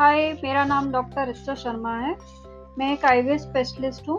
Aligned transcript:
हाय 0.00 0.32
मेरा 0.32 0.64
नाम 0.64 0.90
डॉक्टर 0.92 1.26
रिचा 1.26 1.54
शर्मा 1.54 1.94
है। 1.98 2.14
मैं 2.78 2.92
एक 2.92 3.04
आई 3.04 3.38
स्पेशलिस्ट 3.38 4.08
हूँ 4.08 4.18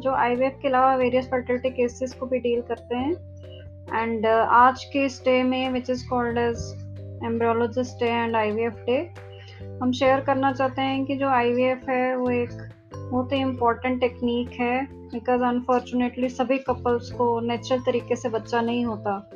जो 0.00 0.12
आईवीएफ 0.14 0.58
के 0.62 0.68
अलावा 0.68 0.94
वेरियस 0.96 1.28
फर्टिलिटी 1.30 1.70
केसेस 1.70 2.12
को 2.14 2.26
भी 2.26 2.38
डील 2.38 2.60
करते 2.62 2.96
हैं। 2.96 3.12
एंड 4.02 4.26
uh, 4.26 4.48
आज 4.50 4.84
के 4.84 5.04
इस 5.04 5.20
डे 5.24 5.42
में 5.42 5.70
which 5.70 5.90
is 5.90 6.08
called 6.08 6.38
as 6.38 6.56
embryologist 7.24 7.94
day 8.00 8.10
and 8.10 8.36
IVF 8.36 8.84
day 8.86 8.98
हम 9.82 9.92
शेयर 9.92 10.20
करना 10.20 10.52
चाहते 10.52 10.82
हैं 10.82 11.04
कि 11.04 11.16
जो 11.16 11.28
आईवीएफ 11.28 11.88
है 11.88 12.16
वो 12.16 12.30
एक 12.30 12.52
बहुत 13.14 13.32
ही 13.32 13.38
इम्पोर्टेंट 13.38 14.00
टेक्निक 14.00 14.60
है 14.60 14.84
बिकॉज़ 14.84 15.42
अनफॉर्चुनेटली 15.42 16.28
सभी 16.28 16.58
कपल्स 16.58 17.10
को 17.10 17.40
नेचुरल 17.40 17.80
तरीके 17.80 18.16
से 18.16 18.28
बच्चा 18.28 18.60
नहीं 18.60 18.84
होता। 18.84 19.30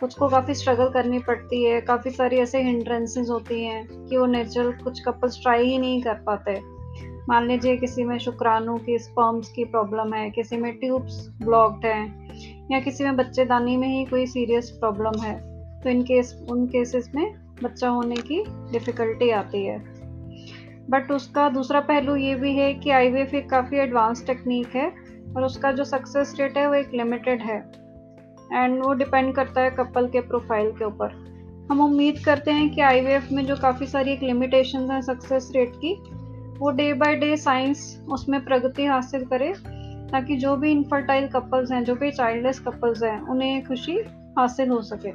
कुछ 0.00 0.14
को 0.14 0.28
काफ़ी 0.28 0.54
स्ट्रगल 0.54 0.88
करनी 0.88 1.18
पड़ती 1.18 1.62
है, 1.64 1.80
काफ़ी 1.80 2.10
सारी 2.10 2.36
ऐसे 2.36 2.62
हिंड्रेंसेज 2.62 3.30
होती 3.30 3.64
हैं 3.64 4.06
कि 4.06 4.16
वो 4.16 4.26
नेचुरल 4.26 4.72
कुछ 4.72 5.00
कपल्स 5.00 5.40
ट्राई 5.42 5.66
ही 5.66 5.78
नहीं 5.78 6.02
कर 6.02 6.14
पाते। 6.14 6.60
मान 7.28 7.46
लीजिए 7.46 7.76
किसी 7.76 8.04
में 8.04 8.18
शुक्राणु 8.18 8.76
की 8.76 8.98
स्पर्म्स 8.98 9.48
की 9.48 9.64
प्रॉब्लम 9.64 10.14
है, 10.14 10.30
किसी 10.30 10.56
में 10.56 10.72
ट्यूब्स 10.74 11.28
ब्लॉक्ड 11.42 11.86
हैं, 11.86 12.68
या 12.70 12.80
किसी 12.80 13.04
में 13.04 13.16
बच्चेदानी 13.16 13.76
में 13.76 13.88
ही 13.88 14.04
कोई 14.04 14.26
सीरियस 14.26 14.70
प्रॉब्लम 14.70 15.20
है 15.22 15.34
तो 15.80 15.90
इन 15.90 16.02
केस 16.02 16.34
उन 16.50 16.66
केसेस 16.66 17.10
में 17.14 17.32
बच्चा 17.62 17.88
होने 17.88 18.16
की 18.16 18.42
डिफ़िकल्टी 18.72 19.30
आती 19.30 19.64
है। 19.66 19.91
बट 20.90 21.12
उसका 21.12 21.48
दूसरा 21.48 21.80
पहलू 21.80 22.16
ये 22.16 22.34
भी 22.34 22.56
है 22.56 22.74
कि 22.74 22.90
आई 22.90 23.10
वी 23.10 23.38
एक 23.38 23.50
काफ़ी 23.50 23.78
एडवांस 23.78 24.26
टेक्निक 24.26 24.66
है 24.66 24.92
और 25.36 25.44
उसका 25.44 25.72
जो 25.72 25.84
सक्सेस 25.84 26.34
रेट 26.40 26.58
है 26.58 26.68
वो 26.68 26.74
एक 26.74 26.90
लिमिटेड 26.94 27.42
है। 27.42 27.72
एंड 28.52 28.84
वो 28.84 28.92
डिपेंड 28.92 29.34
करता 29.34 29.60
है 29.60 29.70
कपल 29.70 30.08
के 30.08 30.20
प्रोफ़ाइल 30.20 30.70
के 30.70 30.84
ऊपर। 30.84 31.10
हम 31.70 31.80
उम्मीद 31.80 32.18
करते 32.24 32.50
हैं 32.50 32.70
कि 32.70 32.80
आईवीएफ 32.80 33.28
में 33.32 33.46
जो 33.46 33.56
काफ़ी 33.56 33.86
सारी 33.86 34.12
एक 34.12 34.22
लिमिटेशन 34.22 34.90
हैं 34.90 35.00
सक्सेस 35.02 35.52
रेट 35.54 35.72
की, 35.76 35.94
वो 36.58 36.70
डे 36.70 36.92
बाय 36.92 37.16
डे 37.16 37.36
साइंस 37.36 38.04
उसमें 38.08 38.44
प्रगति 38.44 38.84
हासिल 38.84 39.24
करे, 39.24 39.54
ताकि 40.10 40.36
जो 40.36 40.56
भी 40.56 40.72
इनफर्टाइल 40.72 41.28
कपल्स 41.28 41.72
हैं, 41.72 41.84
जो 41.84 41.94
भी 41.94 42.10
चाइल्डलेस 42.10 42.60
कपल्स 42.60 43.02
हैं, 43.02 43.20
उन्हें 43.20 43.64
खुशी 43.64 43.98
हासिल 44.38 44.68
हो 44.68 44.82
सके। 44.82 45.12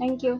थैंक 0.00 0.24
यू 0.24 0.34